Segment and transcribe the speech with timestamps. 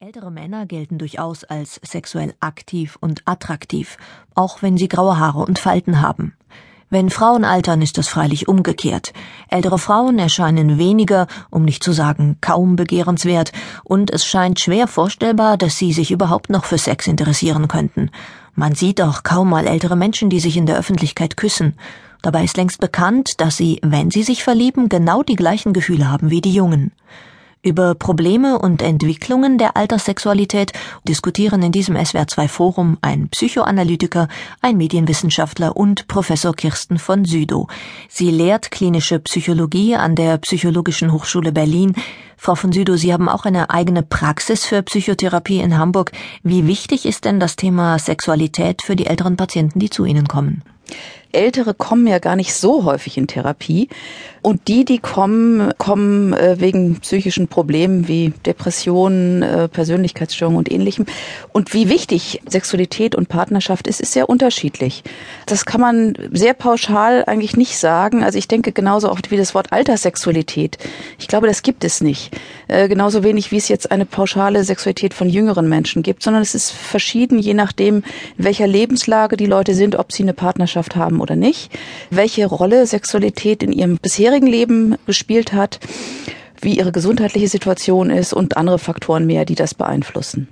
[0.00, 3.96] Ältere Männer gelten durchaus als sexuell aktiv und attraktiv,
[4.36, 6.34] auch wenn sie graue Haare und Falten haben.
[6.88, 9.12] Wenn Frauen altern, ist das freilich umgekehrt.
[9.48, 13.50] Ältere Frauen erscheinen weniger, um nicht zu sagen kaum begehrenswert,
[13.82, 18.12] und es scheint schwer vorstellbar, dass sie sich überhaupt noch für Sex interessieren könnten.
[18.54, 21.74] Man sieht auch kaum mal ältere Menschen, die sich in der Öffentlichkeit küssen.
[22.22, 26.30] Dabei ist längst bekannt, dass sie, wenn sie sich verlieben, genau die gleichen Gefühle haben
[26.30, 26.92] wie die Jungen.
[27.60, 30.72] Über Probleme und Entwicklungen der Alterssexualität
[31.08, 34.28] diskutieren in diesem SWR2 Forum ein Psychoanalytiker,
[34.62, 37.68] ein Medienwissenschaftler und Professor Kirsten von Südow.
[38.08, 41.96] Sie lehrt klinische Psychologie an der Psychologischen Hochschule Berlin.
[42.36, 46.12] Frau von Südow, Sie haben auch eine eigene Praxis für Psychotherapie in Hamburg.
[46.44, 50.62] Wie wichtig ist denn das Thema Sexualität für die älteren Patienten, die zu Ihnen kommen?
[51.32, 53.88] Ältere kommen ja gar nicht so häufig in Therapie.
[54.40, 61.06] Und die, die kommen, kommen äh, wegen psychischen Problemen wie Depressionen, äh, Persönlichkeitsstörungen und ähnlichem.
[61.52, 65.02] Und wie wichtig Sexualität und Partnerschaft ist, ist sehr unterschiedlich.
[65.46, 68.22] Das kann man sehr pauschal eigentlich nicht sagen.
[68.22, 70.78] Also ich denke genauso oft wie das Wort Alterssexualität.
[71.18, 72.34] Ich glaube, das gibt es nicht.
[72.68, 76.54] Äh, genauso wenig wie es jetzt eine pauschale Sexualität von jüngeren Menschen gibt, sondern es
[76.54, 77.96] ist verschieden, je nachdem,
[78.38, 81.70] in welcher Lebenslage die Leute sind, ob sie eine Partnerschaft haben haben oder nicht,
[82.10, 85.80] welche Rolle Sexualität in ihrem bisherigen Leben gespielt hat,
[86.60, 90.48] wie ihre gesundheitliche Situation ist und andere Faktoren mehr, die das beeinflussen.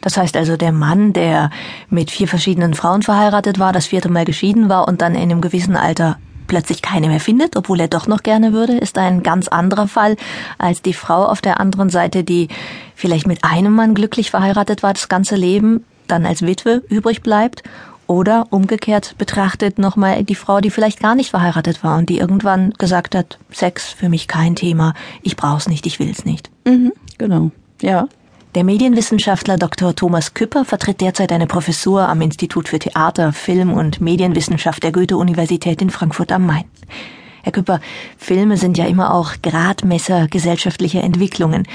[0.00, 1.50] Das heißt also, der Mann, der
[1.90, 5.40] mit vier verschiedenen Frauen verheiratet war, das vierte Mal geschieden war und dann in einem
[5.40, 6.18] gewissen Alter
[6.48, 10.16] plötzlich keine mehr findet, obwohl er doch noch gerne würde, ist ein ganz anderer Fall
[10.58, 12.48] als die Frau auf der anderen Seite, die
[12.94, 17.62] vielleicht mit einem Mann glücklich verheiratet war das ganze Leben, dann als Witwe übrig bleibt
[18.06, 22.72] oder umgekehrt betrachtet nochmal die Frau, die vielleicht gar nicht verheiratet war und die irgendwann
[22.78, 26.50] gesagt hat, Sex für mich kein Thema, ich brauch's nicht, ich will's nicht.
[26.64, 28.08] Mhm, genau, ja.
[28.54, 29.96] Der Medienwissenschaftler Dr.
[29.96, 35.80] Thomas Küpper vertritt derzeit eine Professur am Institut für Theater, Film und Medienwissenschaft der Goethe-Universität
[35.80, 36.64] in Frankfurt am Main.
[37.42, 37.80] Herr Küpper,
[38.18, 41.66] Filme sind ja immer auch Gradmesser gesellschaftlicher Entwicklungen.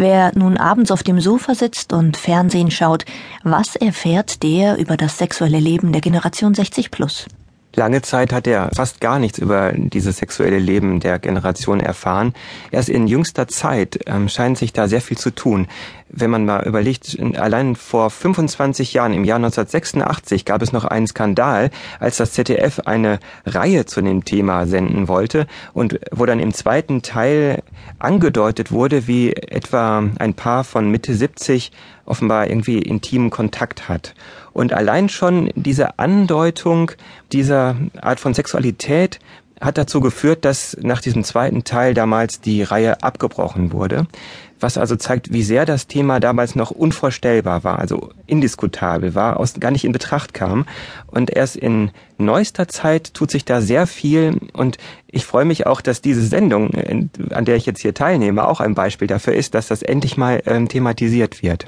[0.00, 3.04] Wer nun abends auf dem Sofa sitzt und Fernsehen schaut,
[3.42, 7.26] was erfährt der über das sexuelle Leben der Generation 60 plus?
[7.74, 12.32] Lange Zeit hat er fast gar nichts über dieses sexuelle Leben der Generation erfahren.
[12.70, 15.68] Erst in jüngster Zeit ähm, scheint sich da sehr viel zu tun.
[16.08, 21.06] Wenn man mal überlegt, allein vor 25 Jahren, im Jahr 1986, gab es noch einen
[21.06, 21.70] Skandal,
[22.00, 27.02] als das ZDF eine Reihe zu dem Thema senden wollte und wo dann im zweiten
[27.02, 27.62] Teil
[27.98, 31.72] angedeutet wurde, wie etwa ein Paar von Mitte 70
[32.06, 34.14] offenbar irgendwie intimen Kontakt hat.
[34.58, 36.90] Und allein schon diese Andeutung
[37.30, 39.20] dieser Art von Sexualität
[39.60, 44.08] hat dazu geführt, dass nach diesem zweiten Teil damals die Reihe abgebrochen wurde.
[44.58, 49.54] Was also zeigt, wie sehr das Thema damals noch unvorstellbar war, also indiskutabel war, aus,
[49.60, 50.66] gar nicht in Betracht kam.
[51.06, 54.40] Und erst in neuester Zeit tut sich da sehr viel.
[54.54, 54.76] Und
[55.06, 56.72] ich freue mich auch, dass diese Sendung,
[57.30, 60.42] an der ich jetzt hier teilnehme, auch ein Beispiel dafür ist, dass das endlich mal
[60.46, 61.66] ähm, thematisiert wird.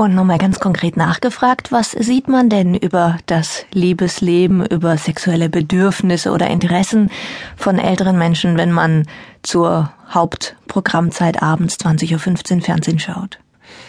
[0.00, 6.30] Und nochmal ganz konkret nachgefragt, was sieht man denn über das Liebesleben, über sexuelle Bedürfnisse
[6.30, 7.10] oder Interessen
[7.56, 9.08] von älteren Menschen, wenn man
[9.42, 13.40] zur Hauptprogrammzeit abends 20.15 Uhr Fernsehen schaut?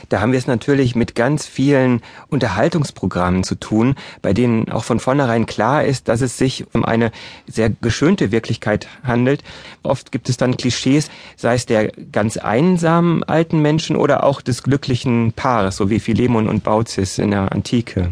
[0.10, 5.00] Da haben wir es natürlich mit ganz vielen Unterhaltungsprogrammen zu tun, bei denen auch von
[5.00, 7.12] vornherein klar ist, dass es sich um eine
[7.48, 9.44] sehr geschönte Wirklichkeit handelt.
[9.84, 14.64] Oft gibt es dann Klischees, sei es der ganz einsamen alten Menschen oder auch des
[14.64, 18.12] glücklichen Paares, so wie Philemon und Baucis in der Antike.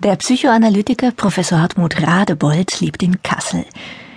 [0.00, 3.64] Der Psychoanalytiker Professor Hartmut Radebold lebt in Kassel.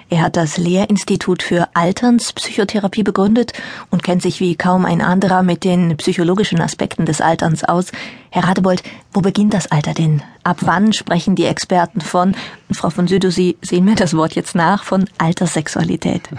[0.09, 3.51] Er hat das Lehrinstitut für Alternspsychotherapie begründet
[3.89, 7.91] und kennt sich wie kaum ein anderer mit den psychologischen Aspekten des Alterns aus.
[8.29, 10.21] Herr Radebold, wo beginnt das Alter denn?
[10.43, 12.35] Ab wann sprechen die Experten von,
[12.71, 16.29] Frau von Südow, Sie sehen mir das Wort jetzt nach, von Alterssexualität?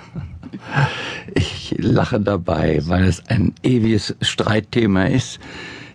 [1.35, 5.41] Ich lache dabei, weil es ein ewiges Streitthema ist.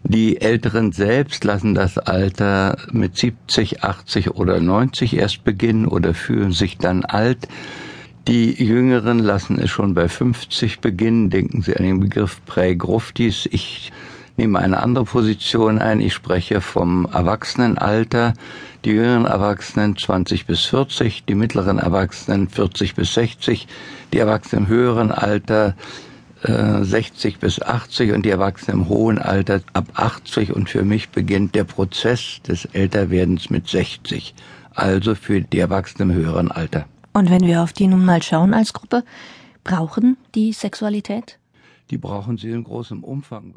[0.03, 6.51] Die Älteren selbst lassen das Alter mit 70, 80 oder 90 erst beginnen oder fühlen
[6.51, 7.47] sich dann alt.
[8.27, 11.29] Die Jüngeren lassen es schon bei 50 beginnen.
[11.29, 13.47] Denken Sie an den Begriff Prägruftis.
[13.51, 13.91] Ich
[14.35, 16.01] nehme eine andere Position ein.
[16.01, 18.33] Ich spreche vom Erwachsenenalter.
[18.83, 23.67] Die jüngeren Erwachsenen 20 bis 40, die mittleren Erwachsenen 40 bis 60,
[24.11, 25.75] die Erwachsenen im höheren Alter
[26.43, 31.09] 60 äh, bis 80 und die Erwachsenen im hohen Alter ab 80 und für mich
[31.09, 34.35] beginnt der Prozess des Älterwerdens mit 60,
[34.73, 36.85] also für die Erwachsenen im höheren Alter.
[37.13, 39.03] Und wenn wir auf die nun mal schauen als Gruppe,
[39.63, 41.39] brauchen die Sexualität?
[41.89, 43.55] Die brauchen sie in großem Umfang.